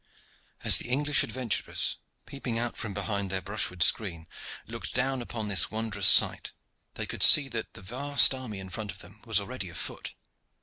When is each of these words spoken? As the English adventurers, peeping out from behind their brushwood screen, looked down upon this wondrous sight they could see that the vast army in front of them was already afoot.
As 0.63 0.79
the 0.79 0.89
English 0.89 1.23
adventurers, 1.23 1.97
peeping 2.25 2.57
out 2.57 2.75
from 2.75 2.91
behind 2.91 3.29
their 3.29 3.39
brushwood 3.39 3.83
screen, 3.83 4.25
looked 4.65 4.95
down 4.95 5.21
upon 5.21 5.47
this 5.47 5.69
wondrous 5.69 6.07
sight 6.07 6.53
they 6.95 7.05
could 7.05 7.21
see 7.21 7.47
that 7.49 7.75
the 7.75 7.83
vast 7.83 8.33
army 8.33 8.57
in 8.57 8.71
front 8.71 8.89
of 8.89 8.97
them 8.97 9.21
was 9.25 9.39
already 9.39 9.69
afoot. 9.69 10.15